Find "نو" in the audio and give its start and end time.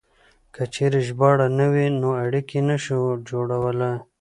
2.01-2.09